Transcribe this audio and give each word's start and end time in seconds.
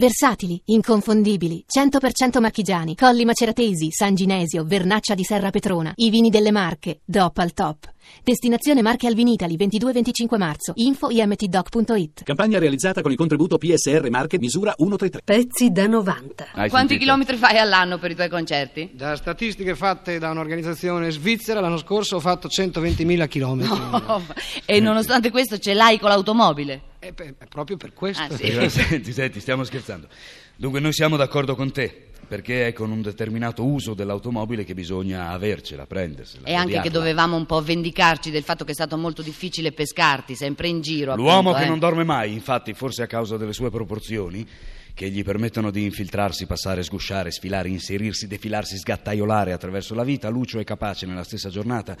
Versatili, 0.00 0.58
inconfondibili, 0.64 1.62
100% 1.68 2.40
marchigiani, 2.40 2.96
Colli 2.96 3.26
Maceratesi, 3.26 3.88
San 3.90 4.14
Ginesio, 4.14 4.64
Vernaccia 4.64 5.14
di 5.14 5.24
Serra 5.24 5.50
Petrona, 5.50 5.92
i 5.96 6.08
vini 6.08 6.30
delle 6.30 6.50
Marche, 6.50 7.00
DOP 7.04 7.36
al 7.36 7.52
top. 7.52 7.92
Destinazione 8.24 8.80
Marche 8.80 9.06
al 9.06 9.12
Vinitali, 9.12 9.56
22-25 9.58 10.38
marzo, 10.38 10.72
info 10.76 11.10
imtdoc.it. 11.10 12.22
Campagna 12.22 12.58
realizzata 12.58 13.02
con 13.02 13.10
il 13.10 13.18
contributo 13.18 13.58
PSR 13.58 14.08
Marche 14.08 14.38
misura 14.38 14.74
133. 14.74 15.20
Pezzi 15.22 15.70
da 15.70 15.86
90. 15.86 16.44
Hai 16.44 16.70
Quanti 16.70 16.76
sentito? 16.76 17.00
chilometri 17.00 17.36
fai 17.36 17.58
all'anno 17.58 17.98
per 17.98 18.12
i 18.12 18.14
tuoi 18.14 18.30
concerti? 18.30 18.92
Da 18.94 19.16
statistiche 19.16 19.74
fatte 19.74 20.18
da 20.18 20.30
un'organizzazione 20.30 21.10
svizzera, 21.10 21.60
l'anno 21.60 21.76
scorso 21.76 22.16
ho 22.16 22.20
fatto 22.20 22.48
120.000 22.48 23.28
km. 23.28 24.02
Oh, 24.06 24.22
e 24.64 24.80
nonostante 24.80 25.30
questo 25.30 25.58
ce 25.58 25.74
l'hai 25.74 25.98
con 25.98 26.08
l'automobile? 26.08 26.88
È, 27.00 27.12
pe- 27.14 27.34
è 27.38 27.46
proprio 27.46 27.78
per 27.78 27.94
questo. 27.94 28.22
Ah, 28.22 28.36
sì. 28.36 28.42
Eh, 28.42 28.68
Senti, 28.68 29.12
senti, 29.12 29.40
stiamo 29.40 29.64
scherzando. 29.64 30.06
Dunque, 30.54 30.80
noi 30.80 30.92
siamo 30.92 31.16
d'accordo 31.16 31.56
con 31.56 31.72
te. 31.72 32.08
Perché 32.28 32.68
è 32.68 32.72
con 32.72 32.92
un 32.92 33.02
determinato 33.02 33.64
uso 33.64 33.92
dell'automobile 33.94 34.62
che 34.64 34.74
bisogna 34.74 35.30
avercela, 35.30 35.86
prendersela. 35.86 36.46
E 36.46 36.54
anche 36.54 36.80
che 36.80 36.90
dovevamo 36.90 37.34
un 37.34 37.44
po' 37.44 37.60
vendicarci 37.60 38.30
del 38.30 38.44
fatto 38.44 38.64
che 38.64 38.70
è 38.70 38.74
stato 38.74 38.96
molto 38.96 39.20
difficile 39.20 39.72
pescarti, 39.72 40.36
sempre 40.36 40.68
in 40.68 40.80
giro. 40.80 41.16
L'uomo 41.16 41.38
appunto, 41.38 41.58
che 41.58 41.64
eh. 41.64 41.68
non 41.68 41.80
dorme 41.80 42.04
mai, 42.04 42.32
infatti, 42.32 42.72
forse 42.72 43.02
a 43.02 43.06
causa 43.08 43.36
delle 43.36 43.52
sue 43.52 43.70
proporzioni, 43.70 44.46
che 44.94 45.10
gli 45.10 45.24
permettono 45.24 45.72
di 45.72 45.82
infiltrarsi, 45.82 46.46
passare, 46.46 46.84
sgusciare, 46.84 47.32
sfilare, 47.32 47.68
inserirsi, 47.68 48.28
defilarsi, 48.28 48.76
sgattaiolare 48.76 49.52
attraverso 49.52 49.94
la 49.94 50.04
vita, 50.04 50.28
Lucio 50.28 50.60
è 50.60 50.64
capace 50.64 51.06
nella 51.06 51.24
stessa 51.24 51.48
giornata 51.48 51.96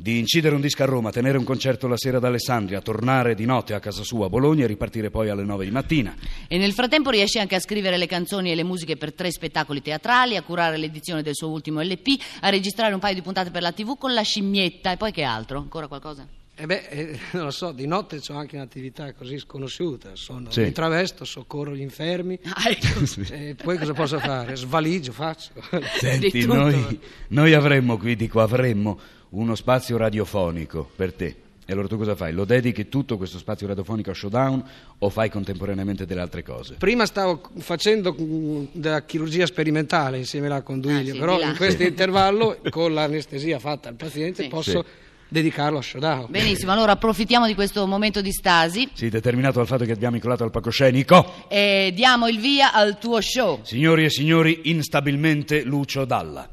di 0.00 0.20
incidere 0.20 0.54
un 0.54 0.60
disco 0.60 0.84
a 0.84 0.86
Roma, 0.86 1.10
tenere 1.10 1.38
un 1.38 1.42
concerto 1.44 1.88
la 1.88 1.96
sera 1.96 2.18
ad 2.18 2.24
Alessandria, 2.24 2.80
tornare 2.80 3.34
di 3.34 3.44
notte 3.44 3.74
a 3.74 3.80
casa 3.80 4.04
sua 4.04 4.26
a 4.26 4.28
Bologna 4.28 4.62
e 4.62 4.68
ripartire 4.68 5.10
poi 5.10 5.28
alle 5.28 5.42
nove 5.42 5.64
di 5.64 5.72
mattina. 5.72 6.14
E 6.46 6.56
nel 6.56 6.72
frattempo 6.72 7.10
riesce 7.10 7.40
anche 7.40 7.56
a 7.56 7.58
scrivere 7.58 7.96
le 7.96 8.06
canzoni 8.06 8.52
e 8.52 8.54
le 8.54 8.62
musiche 8.62 8.96
per 8.96 9.12
tre 9.12 9.32
spettacoli 9.32 9.82
teatrali, 9.82 10.36
a 10.36 10.42
curare 10.42 10.76
l'edizione 10.76 11.22
del 11.22 11.34
suo 11.34 11.48
ultimo 11.48 11.80
LP, 11.82 12.16
a 12.42 12.48
registrare 12.48 12.94
un 12.94 13.00
paio 13.00 13.14
di 13.14 13.22
puntate 13.22 13.50
per 13.50 13.60
la 13.60 13.72
TV 13.72 13.98
con 13.98 14.14
la 14.14 14.22
scimmietta 14.22 14.92
e 14.92 14.96
poi 14.96 15.10
che 15.10 15.24
altro? 15.24 15.58
Ancora 15.58 15.88
qualcosa? 15.88 16.24
E 16.60 16.66
beh, 16.66 16.86
eh, 16.88 17.18
non 17.32 17.44
lo 17.44 17.50
so, 17.50 17.72
di 17.72 17.86
notte 17.86 18.20
ho 18.28 18.34
anche 18.34 18.56
un'attività 18.56 19.12
così 19.14 19.38
sconosciuta. 19.38 20.10
Sono, 20.14 20.50
Sì. 20.50 20.62
Mi 20.62 20.72
travesto, 20.72 21.24
soccorro 21.24 21.74
gli 21.74 21.80
infermi. 21.80 22.38
Ah, 22.54 22.68
ecco. 22.70 23.32
E 23.32 23.56
poi 23.56 23.78
cosa 23.78 23.94
posso 23.94 24.18
fare? 24.20 24.54
Svaligio, 24.56 25.12
faccio. 25.12 25.50
Senti, 25.98 26.46
noi, 26.46 26.98
noi 27.28 27.52
avremmo 27.54 27.96
qui, 27.96 28.16
dico 28.16 28.40
avremmo, 28.40 28.98
uno 29.30 29.54
spazio 29.54 29.96
radiofonico 29.96 30.88
per 30.94 31.12
te. 31.12 31.36
E 31.70 31.72
allora 31.72 31.86
tu 31.86 31.98
cosa 31.98 32.14
fai? 32.16 32.32
Lo 32.32 32.46
dedichi 32.46 32.88
tutto 32.88 33.18
questo 33.18 33.36
spazio 33.36 33.66
radiofonico 33.66 34.10
a 34.10 34.14
Showdown 34.14 34.64
o 35.00 35.10
fai 35.10 35.28
contemporaneamente 35.28 36.06
delle 36.06 36.22
altre 36.22 36.42
cose? 36.42 36.76
Prima 36.78 37.04
stavo 37.04 37.42
facendo 37.58 38.16
mm, 38.18 38.64
della 38.72 39.02
chirurgia 39.04 39.44
sperimentale 39.44 40.16
insieme 40.16 40.48
là 40.48 40.62
con 40.62 40.80
Duilio, 40.80 41.10
Ah, 41.10 41.14
sì, 41.14 41.18
però 41.20 41.38
in 41.40 41.54
questo 41.58 41.82
intervallo, 41.82 42.58
con 42.70 42.94
l'anestesia 42.94 43.58
fatta 43.58 43.90
al 43.90 43.96
paziente, 43.96 44.44
Sì. 44.44 44.48
posso 44.48 44.82
dedicarlo 45.28 45.76
a 45.76 45.82
showdown. 45.82 46.28
Benissimo, 46.30 46.72
allora 46.72 46.92
approfittiamo 46.92 47.46
di 47.46 47.54
questo 47.54 47.86
momento 47.86 48.22
di 48.22 48.32
stasi 48.32 48.88
Sì, 48.94 49.10
determinato 49.10 49.58
dal 49.58 49.66
fatto 49.66 49.84
che 49.84 49.92
abbiamo 49.92 50.16
incolato 50.16 50.44
al 50.44 50.50
palcoscenico. 50.50 51.44
e 51.48 51.92
diamo 51.94 52.28
il 52.28 52.38
via 52.40 52.72
al 52.72 52.98
tuo 52.98 53.20
show. 53.20 53.60
Signori 53.62 54.04
e 54.04 54.08
signori, 54.10 54.60
instabilmente 54.70 55.64
Lucio 55.64 56.06
Dalla. 56.06 56.48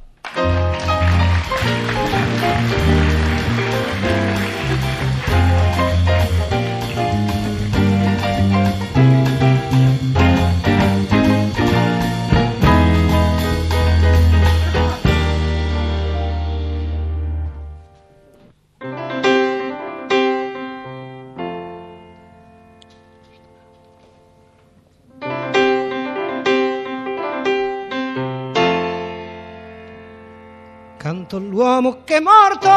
Che 32.15 32.21
è 32.21 32.23
morto, 32.23 32.69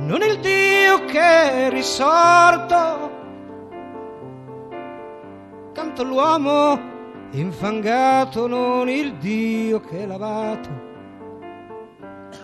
non 0.00 0.20
il 0.22 0.40
Dio 0.40 1.04
che 1.04 1.20
è 1.20 1.70
risorto. 1.70 3.12
Canto 5.72 6.02
all'uomo 6.02 6.80
infangato, 7.30 8.48
non 8.48 8.88
il 8.88 9.14
Dio 9.18 9.80
che 9.80 10.02
è 10.02 10.06
lavato. 10.06 10.68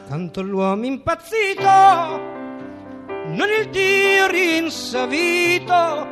Canto 0.08 0.40
all'uomo 0.40 0.84
impazzito, 0.84 1.62
non 3.26 3.48
il 3.58 3.68
Dio 3.70 4.28
rinsavito. 4.28 6.06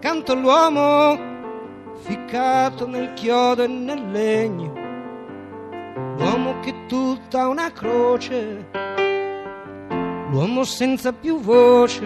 Canto 0.00 0.32
all'uomo 0.32 1.34
ficcato 1.94 2.88
nel 2.88 3.12
chiodo 3.14 3.62
e 3.62 3.68
nel 3.68 4.10
legno 4.10 4.75
l'uomo 5.96 6.60
che 6.60 6.86
tutta 6.86 7.48
una 7.48 7.72
croce, 7.72 8.68
l'uomo 10.30 10.64
senza 10.64 11.12
più 11.12 11.40
voce, 11.40 12.04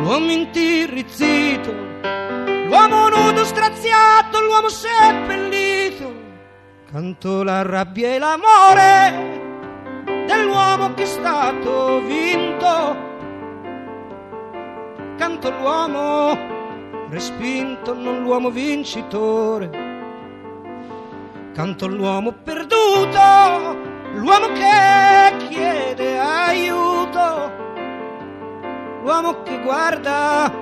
l'uomo 0.00 0.30
intirrizzito, 0.30 1.70
l'uomo 2.66 3.08
nudo 3.10 3.44
straziato, 3.44 4.40
l'uomo 4.40 4.68
seppellito, 4.70 6.14
canto 6.90 7.42
la 7.42 7.60
rabbia 7.60 8.14
e 8.14 8.18
l'amore 8.18 9.46
dell'uomo 10.26 10.94
che 10.94 11.02
è 11.02 11.06
stato 11.06 12.00
vinto, 12.06 12.96
canto 15.18 15.50
l'uomo 15.50 16.38
respinto, 17.10 17.92
non 17.92 18.22
l'uomo 18.22 18.48
vincitore 18.48 19.87
canto 21.58 21.88
l'uomo 21.88 22.30
perduto, 22.44 23.18
l'uomo 24.14 24.46
che 24.52 25.48
chiede 25.48 26.16
aiuto, 26.16 27.50
l'uomo 29.02 29.42
che 29.42 29.60
guarda 29.62 30.52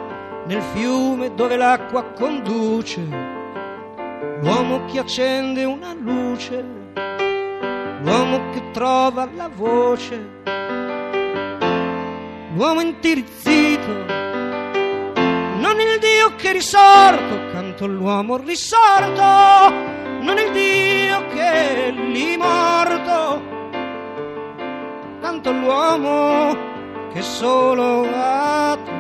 nel 0.47 0.63
fiume 0.73 1.35
dove 1.35 1.57
l'acqua 1.57 2.03
conduce, 2.03 3.07
l'uomo 4.41 4.87
che 4.87 5.01
accende 5.01 5.65
una 5.65 5.93
luce, 5.93 6.65
l'uomo 8.01 8.49
che 8.55 8.71
trova 8.71 9.29
la 9.37 9.51
voce, 9.55 10.19
l'uomo 12.55 12.81
intirizzito, 12.81 13.93
non 15.59 15.79
il 15.79 15.99
Dio 16.01 16.35
che 16.37 16.53
risorto, 16.53 17.53
canto 17.53 17.87
l'uomo 17.87 18.39
risorto 18.39 20.06
non 20.27 20.39
il 20.39 20.51
Dio 20.51 21.25
che 21.29 21.87
è 21.87 21.91
lì 21.93 22.37
morto, 22.37 23.41
tanto 25.21 25.53
l'uomo 25.53 26.57
che 27.13 27.23
solo 27.23 28.09
attua. 28.13 28.95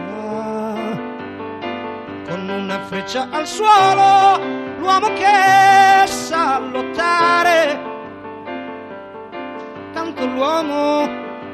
Con 2.28 2.48
una 2.48 2.80
freccia 2.84 3.26
al 3.30 3.44
suolo, 3.44 4.38
l'uomo 4.78 5.08
che 5.14 6.06
sa 6.06 6.60
lottare, 6.60 7.80
tanto 9.94 10.26
l'uomo 10.26 11.08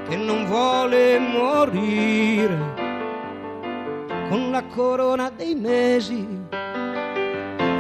che 0.07 0.17
non 0.17 0.45
vuole 0.45 1.19
morire. 1.19 2.81
Con 4.29 4.51
la 4.51 4.63
corona 4.65 5.31
dei 5.31 5.55
mesi 5.55 6.41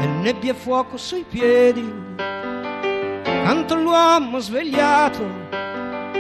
e 0.03 0.07
nebbia 0.07 0.51
e 0.51 0.55
fuoco 0.57 0.97
sui 0.97 1.25
piedi. 1.29 1.89
Canto 3.23 3.77
l'uomo 3.77 4.41
svegliato, 4.41 5.23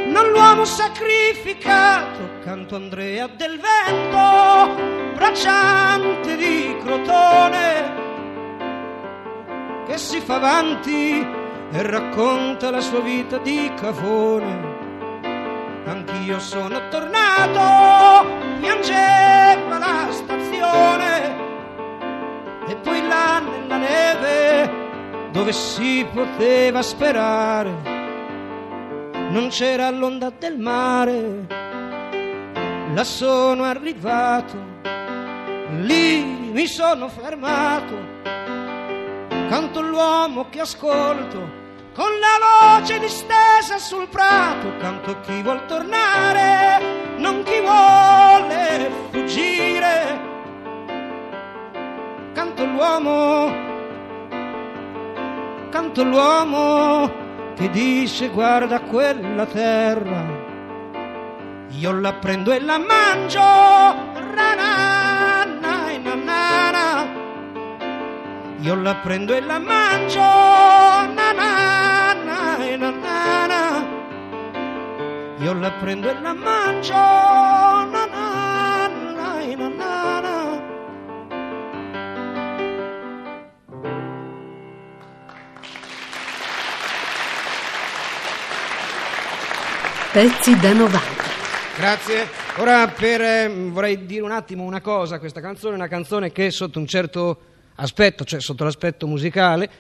non 0.06 0.30
l'uomo 0.30 0.64
sacrificato. 0.64 2.20
Canto 2.44 2.76
Andrea 2.76 3.26
del 3.26 3.58
vento, 3.58 5.14
bracciante 5.16 6.36
di 6.36 6.76
crotone, 6.80 7.92
che 9.88 9.98
si 9.98 10.20
fa 10.20 10.36
avanti 10.36 11.26
e 11.72 11.82
racconta 11.82 12.70
la 12.70 12.80
sua 12.80 13.00
vita 13.00 13.38
di 13.38 13.68
cafone. 13.74 14.80
Anch'io 15.86 16.38
sono 16.38 16.88
tornato, 16.88 18.28
piangeva 18.60 19.78
la 19.78 20.06
stazione 20.10 21.11
e 22.72 22.76
poi 22.76 23.06
là 23.06 23.38
nella 23.38 23.76
neve 23.76 24.70
dove 25.30 25.52
si 25.52 26.06
poteva 26.12 26.82
sperare. 26.82 27.70
Non 29.30 29.48
c'era 29.48 29.90
l'onda 29.90 30.30
del 30.38 30.58
mare 30.58 31.70
là 32.94 33.04
sono 33.04 33.64
arrivato 33.64 34.70
lì 35.80 36.22
mi 36.52 36.66
sono 36.66 37.08
fermato, 37.08 37.96
canto 39.48 39.80
l'uomo 39.80 40.48
che 40.50 40.60
ascolto, 40.60 41.60
con 41.94 42.10
la 42.20 42.78
voce 42.78 42.98
distesa 42.98 43.78
sul 43.78 44.08
prato, 44.08 44.76
canto 44.78 45.18
chi 45.20 45.40
vuol 45.42 45.64
tornare, 45.66 47.16
non 47.16 47.42
chi 47.42 47.60
vuole 47.60 48.90
fuggire, 49.10 50.21
canto 52.62 52.64
l'uomo, 52.64 53.52
canto 55.70 56.04
l'uomo 56.04 57.10
che 57.56 57.68
dice 57.70 58.28
guarda 58.28 58.80
quella 58.80 59.46
terra 59.46 60.40
io 61.70 61.92
la 61.98 62.12
prendo 62.12 62.52
e 62.52 62.60
la 62.60 62.78
mangio. 62.78 63.40
Rana, 63.40 65.44
na, 65.44 65.98
na, 65.98 66.14
na, 66.14 66.70
na. 66.70 67.06
Io 68.60 68.76
la 68.76 68.94
prendo 68.96 69.34
e 69.34 69.40
la 69.40 69.58
mangio. 69.58 70.20
Na, 70.20 71.32
na, 71.32 72.12
na, 72.12 72.56
na, 72.76 72.90
na, 72.90 73.46
na. 73.46 73.86
Io 75.38 75.54
la 75.54 75.70
prendo 75.80 76.08
e 76.08 76.20
la 76.20 76.34
mangio. 76.34 77.71
Pezzi 90.12 90.54
da 90.60 90.74
90. 90.74 91.00
Grazie. 91.78 92.28
Ora 92.58 92.86
per, 92.88 93.22
eh, 93.22 93.48
vorrei 93.70 94.04
dire 94.04 94.20
un 94.20 94.30
attimo 94.30 94.62
una 94.62 94.82
cosa, 94.82 95.18
questa 95.18 95.40
canzone 95.40 95.72
è 95.72 95.76
una 95.76 95.88
canzone 95.88 96.30
che 96.32 96.50
sotto 96.50 96.78
un 96.78 96.86
certo 96.86 97.40
aspetto, 97.76 98.22
cioè 98.22 98.38
sotto 98.38 98.62
l'aspetto 98.62 99.06
musicale, 99.06 99.70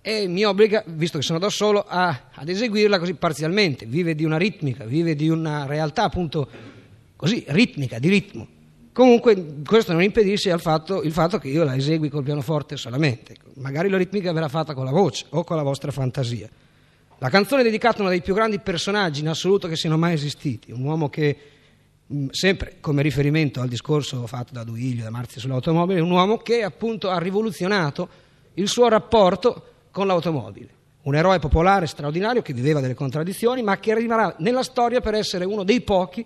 e 0.00 0.26
mi 0.26 0.42
obbliga, 0.44 0.82
visto 0.86 1.18
che 1.18 1.24
sono 1.24 1.38
da 1.38 1.50
solo, 1.50 1.84
a- 1.86 2.28
ad 2.32 2.48
eseguirla 2.48 2.98
così 2.98 3.12
parzialmente, 3.12 3.84
vive 3.84 4.14
di 4.14 4.24
una 4.24 4.38
ritmica, 4.38 4.84
vive 4.84 5.14
di 5.14 5.28
una 5.28 5.66
realtà 5.66 6.04
appunto 6.04 6.48
così 7.14 7.44
ritmica, 7.48 7.98
di 7.98 8.08
ritmo. 8.08 8.48
Comunque 8.90 9.56
questo 9.66 9.92
non 9.92 10.02
impedisce 10.02 10.50
al 10.50 10.62
fatto, 10.62 11.02
il 11.02 11.12
fatto 11.12 11.36
che 11.38 11.48
io 11.48 11.62
la 11.62 11.76
esegui 11.76 12.08
col 12.08 12.22
pianoforte 12.22 12.78
solamente, 12.78 13.36
magari 13.56 13.90
la 13.90 13.98
ritmica 13.98 14.32
verrà 14.32 14.48
fatta 14.48 14.72
con 14.72 14.86
la 14.86 14.92
voce 14.92 15.26
o 15.30 15.44
con 15.44 15.56
la 15.56 15.62
vostra 15.62 15.90
fantasia. 15.90 16.48
La 17.24 17.30
canzone 17.30 17.62
è 17.62 17.64
dedicata 17.64 17.96
a 17.96 18.00
uno 18.02 18.10
dei 18.10 18.20
più 18.20 18.34
grandi 18.34 18.58
personaggi 18.58 19.20
in 19.20 19.28
assoluto 19.28 19.66
che 19.66 19.76
siano 19.76 19.96
mai 19.96 20.12
esistiti, 20.12 20.72
un 20.72 20.82
uomo 20.82 21.08
che, 21.08 21.36
mh, 22.06 22.26
sempre 22.28 22.76
come 22.80 23.00
riferimento 23.00 23.62
al 23.62 23.68
discorso 23.68 24.26
fatto 24.26 24.52
da 24.52 24.62
Duilio, 24.62 25.04
da 25.04 25.08
Marzio 25.08 25.40
sull'automobile, 25.40 26.00
un 26.00 26.10
uomo 26.10 26.36
che 26.36 26.62
appunto 26.62 27.08
ha 27.08 27.18
rivoluzionato 27.18 28.08
il 28.52 28.68
suo 28.68 28.88
rapporto 28.88 29.68
con 29.90 30.06
l'automobile. 30.06 30.68
Un 31.04 31.14
eroe 31.14 31.38
popolare 31.38 31.86
straordinario 31.86 32.42
che 32.42 32.52
viveva 32.52 32.80
delle 32.80 32.92
contraddizioni, 32.92 33.62
ma 33.62 33.78
che 33.78 33.94
rimarrà 33.94 34.36
nella 34.40 34.62
storia 34.62 35.00
per 35.00 35.14
essere 35.14 35.46
uno 35.46 35.64
dei 35.64 35.80
pochi 35.80 36.22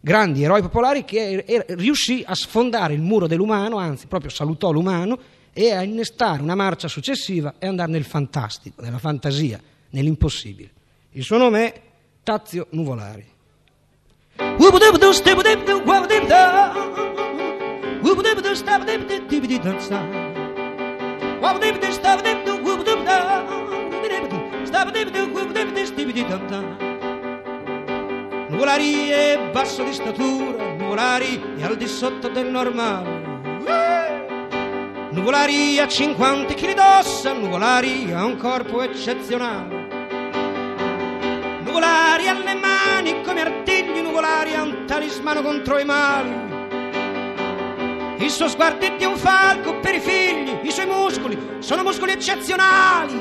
grandi 0.00 0.42
eroi 0.42 0.62
popolari 0.62 1.04
che 1.04 1.30
er- 1.30 1.44
er- 1.46 1.78
riuscì 1.78 2.24
a 2.26 2.34
sfondare 2.34 2.92
il 2.92 3.02
muro 3.02 3.28
dell'umano, 3.28 3.76
anzi 3.76 4.08
proprio 4.08 4.30
salutò 4.30 4.72
l'umano 4.72 5.16
e 5.52 5.70
a 5.70 5.84
innestare 5.84 6.42
una 6.42 6.56
marcia 6.56 6.88
successiva 6.88 7.54
e 7.56 7.68
andare 7.68 7.92
nel 7.92 8.04
fantastico, 8.04 8.82
nella 8.82 8.98
fantasia, 8.98 9.60
nell'impossibile. 9.90 10.70
Il 11.12 11.22
suo 11.22 11.36
nome 11.36 11.72
è 11.72 11.80
Tazio 12.22 12.66
Nuvolari. 12.70 13.26
Nuvolari 28.48 29.08
è 29.08 29.50
basso 29.52 29.82
di 29.84 29.92
statura, 29.92 30.74
Nuvolari 30.74 31.56
è 31.58 31.62
al 31.62 31.76
di 31.76 31.86
sotto 31.86 32.28
del 32.28 32.50
normale. 32.50 33.28
Nuvolari 35.12 35.78
ha 35.78 35.88
50 35.88 36.54
kg 36.54 36.74
d'ossa, 36.74 37.32
Nuvolari 37.32 38.12
ha 38.12 38.24
un 38.24 38.36
corpo 38.36 38.82
eccezionale. 38.82 39.79
Nuvolari 41.70 42.26
ha 42.26 42.32
le 42.32 42.54
mani 42.54 43.22
come 43.22 43.42
artigli, 43.42 44.00
Nuvolari 44.00 44.54
ha 44.54 44.62
un 44.62 44.86
talismano 44.86 45.40
contro 45.40 45.78
i 45.78 45.84
mali. 45.84 46.28
Il 48.18 48.28
suo 48.28 48.48
sguardo 48.48 48.84
è 48.84 48.96
di 48.96 49.04
un 49.04 49.16
falco 49.16 49.78
per 49.78 49.94
i 49.94 50.00
figli, 50.00 50.58
i 50.62 50.70
suoi 50.72 50.86
muscoli 50.86 51.38
sono 51.60 51.84
muscoli 51.84 52.10
eccezionali. 52.10 53.20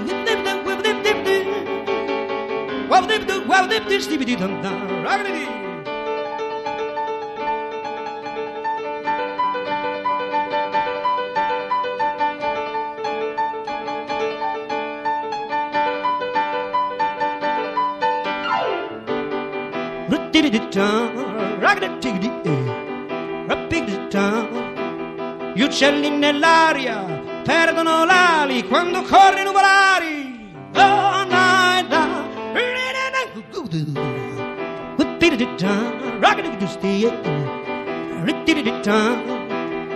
Gli 25.54 25.62
uccelli 25.62 26.10
nell'aria 26.10 27.04
perdono 27.44 28.06
l'ali 28.06 28.66
quando 28.66 29.02
corre 29.02 29.44
nuvolari. 29.44 30.54
Oh, 30.76 31.24
na, 31.26 31.82
na. 31.82 32.28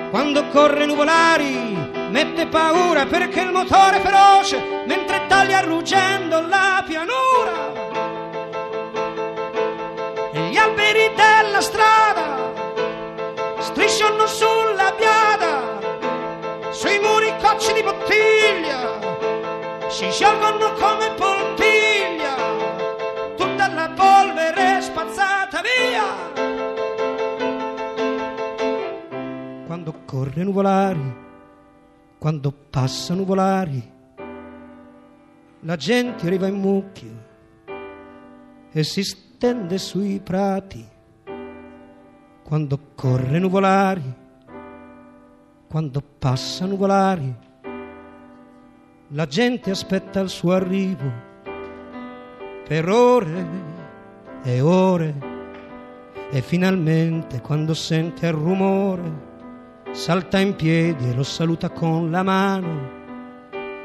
Quando 0.09 0.47
corre 0.49 0.85
nuvolari 0.85 1.75
mette 2.11 2.47
paura 2.47 3.05
perché 3.05 3.41
il 3.41 3.51
motore 3.51 3.97
è 3.97 4.01
feroce 4.01 4.83
mentre 4.85 5.25
taglia 5.27 5.61
ruggendo 5.61 6.45
la 6.47 6.83
pianura 6.85 7.72
alberi 10.93 11.09
della 11.15 11.61
strada 11.61 12.51
strisciano 13.59 14.27
sulla 14.27 14.93
biada, 14.97 15.79
sui 16.71 16.99
muri 16.99 17.33
cocci 17.41 17.73
di 17.73 17.81
bottiglia, 17.81 18.99
si 19.89 20.11
sciolgono 20.11 20.73
come 20.73 21.11
poltiglia, 21.15 22.35
tutta 23.35 23.73
la 23.73 23.89
polvere 23.89 24.81
spazzata 24.81 25.61
via. 25.61 26.03
Quando 29.65 29.93
corre 30.05 30.43
nuvolari, 30.43 31.21
quando 32.19 32.53
passa 32.69 33.15
nuvolari, 33.15 33.91
la 35.61 35.75
gente 35.75 36.27
arriva 36.27 36.45
in 36.47 36.59
mucchio 36.59 37.31
e 38.71 38.83
si 38.83 39.03
stende 39.03 39.77
sui 39.77 40.19
prati 40.19 40.91
quando 42.53 42.79
corre 42.93 43.39
nuvolari, 43.39 44.13
quando 45.67 46.03
passa 46.19 46.67
nuvolari, 46.67 47.35
la 49.07 49.25
gente 49.25 49.71
aspetta 49.71 50.19
il 50.19 50.29
suo 50.29 50.51
arrivo 50.51 51.11
per 52.67 52.87
ore 52.89 53.47
e 54.43 54.61
ore. 54.61 55.15
E 56.29 56.41
finalmente 56.43 57.41
quando 57.41 57.73
sente 57.73 58.27
il 58.27 58.33
rumore 58.33 59.11
salta 59.89 60.37
in 60.37 60.55
piedi 60.55 61.09
e 61.09 61.15
lo 61.15 61.23
saluta 61.23 61.71
con 61.71 62.11
la 62.11 62.21
mano, 62.21 62.89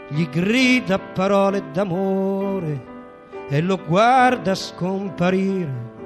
gli 0.09 0.29
grida 0.29 0.99
parole 0.99 1.71
d'amore 1.73 2.85
e 3.49 3.63
lo 3.63 3.81
guarda 3.83 4.55
scomparire 4.55 5.97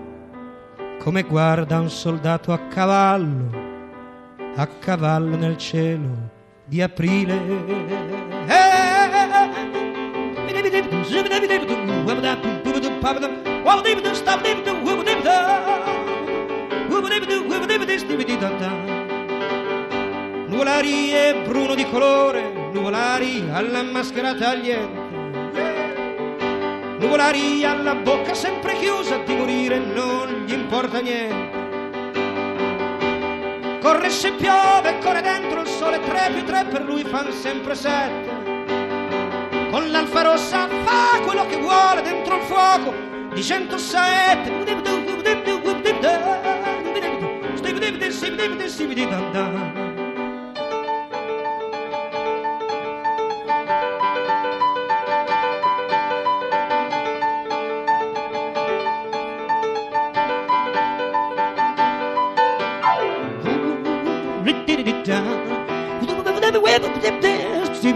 come 1.03 1.23
guarda 1.25 1.81
un 1.81 1.91
soldato 1.91 2.53
a 2.53 2.59
cavallo, 2.69 3.51
a 4.55 4.67
cavallo 4.69 5.35
nel 5.35 5.57
cielo 5.57 6.31
di 6.65 6.81
aprile. 6.81 7.35
Nuvolari 20.47 21.09
è 21.09 21.43
bruno 21.45 21.75
di 21.75 21.85
colore, 21.91 22.71
nuvolari 22.73 23.49
alla 23.51 23.83
maschera 23.83 24.35
tagliente. 24.37 25.02
Nuvolari 27.03 27.65
alla 27.65 27.97
bocca 27.97 28.33
sempre 28.33 28.75
chiusa 28.79 29.19
di 29.19 29.35
morire 29.35 29.77
non 29.77 30.45
gli 30.47 30.53
importa 30.53 31.01
niente. 31.01 31.61
corre 33.81 34.09
se 34.09 34.31
piove, 34.31 34.99
corre 35.01 35.21
dentro 35.21 35.63
il 35.63 35.67
sole, 35.67 35.99
tre 35.99 36.31
più 36.33 36.45
tre 36.45 36.65
per 36.65 36.83
lui 36.83 37.03
fan 37.03 37.33
sempre 37.33 37.75
sette. 37.75 38.31
Con 39.73 39.91
l'alfa 39.91 40.23
rossa 40.23 40.69
fa 40.85 41.19
quello 41.25 41.45
che 41.47 41.57
vuole 41.57 42.03
dentro 42.03 42.37
il 42.37 42.43
fuoco 42.43 42.95
di 43.35 43.43
107. 43.43 44.63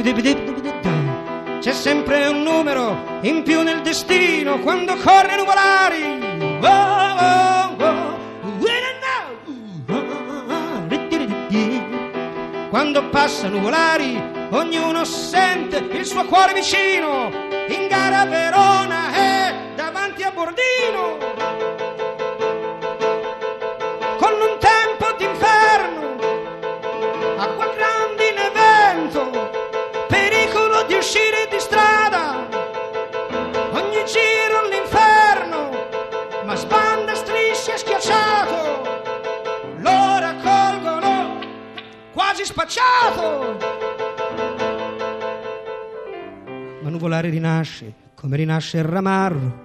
C'è 0.07 1.73
sempre 1.73 2.29
un 2.29 2.43
numero 2.43 3.19
in 3.23 3.43
più 3.43 3.63
nel 3.63 3.81
destino 3.81 4.61
quando 4.61 4.95
corre 4.95 5.35
nuvolari. 5.35 6.35
Quando 12.71 13.09
passa 13.09 13.49
nuvolari, 13.49 14.23
ognuno 14.51 15.05
sente 15.05 15.79
il 15.79 16.05
suo 16.05 16.25
cuore 16.27 16.53
vicino. 16.53 17.33
In 17.69 17.89
gara 17.89 18.21
a 18.21 18.27
Verona 18.27 19.13
e 19.13 19.55
davanti 19.75 20.23
a 20.23 20.31
Bordino. 20.31 21.26
Giro 34.17 34.57
all'inferno, 34.65 35.71
ma 36.45 36.55
sbanda 36.55 37.15
strisce 37.15 37.77
schiacciato, 37.77 38.83
lo 39.79 40.19
raccolgono 40.19 41.39
quasi 42.13 42.45
spacciato. 42.45 43.57
Ma 46.81 46.89
nuvolare 46.89 47.29
rinasce, 47.29 47.93
come 48.15 48.37
rinasce 48.37 48.79
il 48.79 48.85
ramarro, 48.85 49.65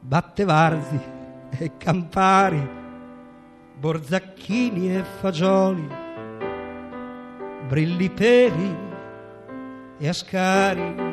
batte 0.00 0.44
varzi 0.44 0.98
e 1.56 1.76
campari, 1.76 2.82
borzacchini 3.76 4.96
e 4.96 5.04
fagioli, 5.20 5.88
brilli 7.68 8.10
peri 8.10 8.76
e 9.98 10.08
ascari. 10.08 11.12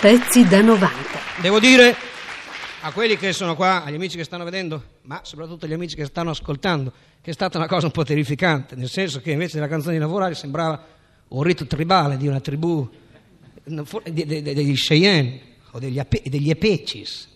Pezzi 0.00 0.46
da 0.48 0.62
90. 0.62 0.88
Devo 1.42 1.60
dire 1.60 1.94
a 2.80 2.90
quelli 2.92 3.18
che 3.18 3.34
sono 3.34 3.54
qua, 3.54 3.84
agli 3.84 3.96
amici 3.96 4.16
che 4.16 4.24
stanno 4.24 4.44
vedendo, 4.44 4.82
ma 5.02 5.20
soprattutto 5.24 5.66
agli 5.66 5.74
amici 5.74 5.94
che 5.94 6.06
stanno 6.06 6.30
ascoltando, 6.30 6.90
che 7.20 7.30
è 7.30 7.34
stata 7.34 7.58
una 7.58 7.66
cosa 7.66 7.84
un 7.84 7.92
po' 7.92 8.02
terrificante, 8.02 8.76
nel 8.76 8.88
senso 8.88 9.20
che 9.20 9.30
invece 9.32 9.56
della 9.56 9.68
canzone 9.68 9.94
di 9.94 10.00
lavorare 10.00 10.34
sembrava 10.34 10.82
un 11.28 11.42
rito 11.42 11.66
tribale 11.66 12.16
di 12.16 12.26
una 12.26 12.40
tribù 12.40 12.88
de- 13.62 13.84
de- 14.12 14.24
de- 14.24 14.54
degli 14.54 14.74
Cheyenne 14.74 15.40
o 15.72 15.78
degli, 15.78 15.98
Ape- 15.98 16.22
degli 16.24 16.50
Apaches. 16.50 17.28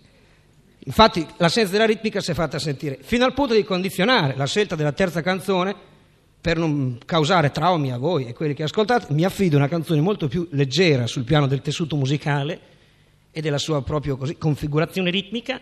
Infatti 0.86 1.26
l'assenza 1.36 1.70
della 1.72 1.84
ritmica 1.84 2.20
si 2.22 2.30
è 2.30 2.34
fatta 2.34 2.58
sentire, 2.58 2.98
fino 3.02 3.26
al 3.26 3.34
punto 3.34 3.52
di 3.52 3.62
condizionare 3.62 4.34
la 4.36 4.46
scelta 4.46 4.74
della 4.74 4.92
terza 4.92 5.20
canzone 5.20 5.92
per 6.44 6.58
non 6.58 6.98
causare 7.06 7.50
traumi 7.50 7.90
a 7.90 7.96
voi 7.96 8.26
e 8.26 8.34
quelli 8.34 8.52
che 8.52 8.64
ascoltate, 8.64 9.14
mi 9.14 9.24
affido 9.24 9.56
a 9.56 9.60
una 9.60 9.68
canzone 9.68 10.02
molto 10.02 10.28
più 10.28 10.46
leggera 10.50 11.06
sul 11.06 11.24
piano 11.24 11.46
del 11.46 11.62
tessuto 11.62 11.96
musicale 11.96 12.60
e 13.30 13.40
della 13.40 13.56
sua 13.56 13.82
proprio 13.82 14.18
così, 14.18 14.36
configurazione 14.36 15.08
ritmica, 15.08 15.58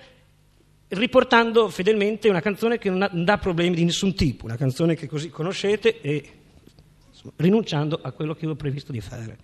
riportando 0.89 1.69
fedelmente 1.69 2.29
una 2.29 2.41
canzone 2.41 2.79
che 2.79 2.91
non 2.91 3.09
dà 3.25 3.39
problemi 3.39 3.77
di 3.77 3.85
nessun 3.85 4.13
tipo, 4.17 4.47
una 4.47 4.57
canzone 4.57 4.97
che 4.97 5.07
così 5.07 5.31
conoscete 5.31 6.01
e 6.01 6.31
insomma, 7.11 7.33
rinunciando 7.37 8.01
a 8.03 8.11
quello 8.11 8.33
che 8.33 8.41
avevo 8.41 8.57
previsto 8.57 8.91
di 8.91 9.01
fare. 9.01 9.39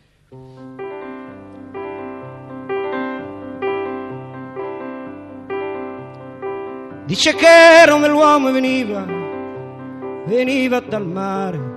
Dice 7.06 7.32
che 7.36 7.86
Roma 7.86 8.08
l'uomo 8.08 8.50
veniva, 8.50 9.27
veniva 10.28 10.80
dal 10.80 11.06
mare. 11.06 11.76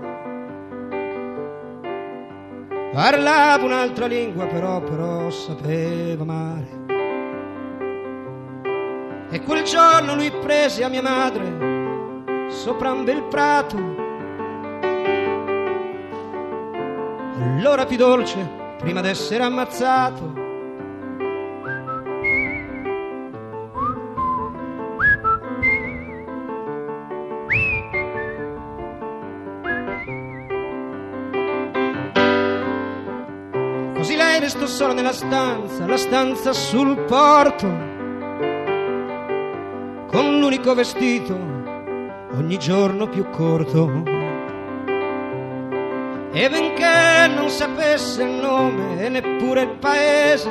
Parlava 2.91 3.63
un'altra 3.63 4.05
lingua, 4.05 4.45
però, 4.45 4.81
però 4.81 5.29
sapeva 5.29 6.23
amare. 6.23 6.79
E 9.31 9.41
quel 9.43 9.63
giorno 9.63 10.15
lui 10.15 10.29
prese 10.29 10.83
a 10.83 10.89
mia 10.89 11.01
madre 11.01 12.49
sopra 12.49 12.91
un 12.91 13.05
bel 13.05 13.23
prato. 13.23 13.77
L'ora 17.61 17.85
più 17.85 17.95
dolce 17.95 18.59
prima 18.77 18.99
d'essere 18.99 19.43
ammazzato. 19.43 20.40
Così 34.31 34.39
lei 34.39 34.49
restò 34.49 34.65
sola 34.65 34.93
nella 34.93 35.11
stanza, 35.11 35.85
la 35.85 35.97
stanza 35.97 36.53
sul 36.53 36.97
porto, 36.99 37.67
con 40.07 40.39
l'unico 40.39 40.73
vestito 40.73 41.37
ogni 42.35 42.57
giorno 42.57 43.09
più 43.09 43.29
corto. 43.29 44.03
E 46.31 46.49
benché 46.49 47.27
non 47.35 47.49
sapesse 47.49 48.23
il 48.23 48.29
nome 48.29 49.03
e 49.03 49.09
neppure 49.09 49.63
il 49.63 49.75
paese, 49.79 50.49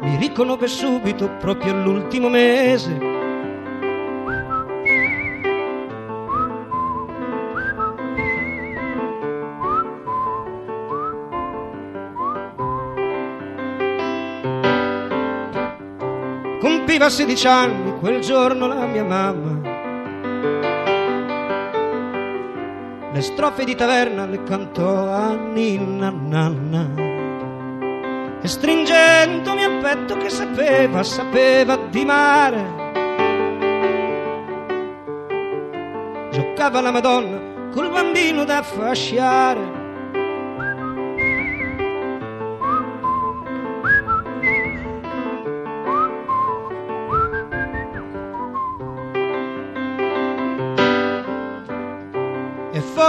mi 0.00 0.16
riconobbe 0.16 0.66
subito 0.66 1.30
proprio 1.38 1.72
l'ultimo 1.72 2.28
mese. 2.28 3.09
Compiva 16.90 17.08
16 17.08 17.46
anni 17.46 17.98
quel 18.00 18.18
giorno 18.18 18.66
la 18.66 18.84
mia 18.84 19.04
mamma. 19.04 19.60
Le 23.12 23.20
strofe 23.20 23.62
di 23.62 23.76
taverna 23.76 24.26
le 24.26 24.42
cantò 24.42 25.08
a 25.08 25.36
Ninna 25.36 26.10
Nanna. 26.10 26.88
E 28.42 28.48
stringendomi 28.48 29.62
al 29.62 29.78
petto 29.80 30.16
che 30.16 30.30
sapeva, 30.30 31.04
sapeva 31.04 31.76
di 31.76 32.04
mare. 32.04 32.64
Giocava 36.32 36.80
la 36.80 36.90
Madonna 36.90 37.70
col 37.70 37.88
bambino 37.88 38.42
da 38.42 38.64
fasciare. 38.64 39.79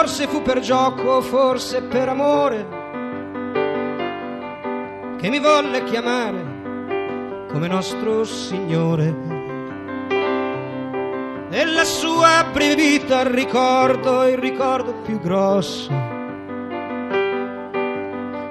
Forse 0.02 0.26
fu 0.26 0.42
per 0.42 0.62
gioco, 0.62 1.22
forse 1.22 1.84
per 1.84 2.10
amore. 2.10 2.80
che 5.20 5.30
mi 5.30 5.38
volle 5.38 5.84
chiamare 5.84 7.46
come 7.52 7.68
nostro 7.68 8.24
Signore. 8.24 9.14
Della 11.50 11.84
sua 11.84 12.44
breve 12.52 12.74
vita 12.74 13.22
ricordo 13.22 14.28
il 14.28 14.40
ricordo 14.40 14.94
più 15.04 15.20
grosso. 15.20 15.92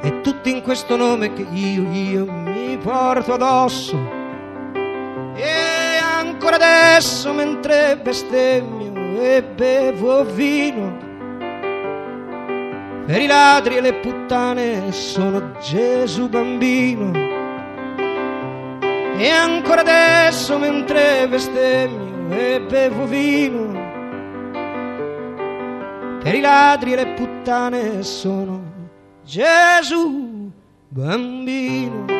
E 0.02 0.21
tutti 0.21 0.52
in 0.52 0.62
questo 0.62 0.95
nome 0.95 1.33
che 1.33 1.45
io, 1.50 1.83
io 1.90 2.30
mi 2.30 2.78
porto 2.78 3.33
addosso. 3.33 3.99
E 5.35 5.97
ancora 6.16 6.54
adesso 6.54 7.33
mentre 7.33 7.99
bestemmio 8.00 9.21
e 9.21 9.42
bevo 9.42 10.23
vino. 10.23 11.09
Per 13.10 13.20
i 13.20 13.26
ladri 13.26 13.74
e 13.74 13.80
le 13.80 13.94
puttane 13.94 14.92
sono 14.92 15.58
Gesù 15.58 16.28
bambino. 16.28 17.10
E 19.18 19.28
ancora 19.28 19.80
adesso 19.80 20.56
mentre 20.58 21.26
bestemmio 21.26 22.32
e 22.32 22.60
bevo 22.60 23.06
vino. 23.06 23.72
Per 26.22 26.34
i 26.36 26.40
ladri 26.40 26.92
e 26.92 26.96
le 26.96 27.06
puttane 27.14 28.04
sono 28.04 28.62
Gesù 29.24 30.48
bambino. 30.86 32.19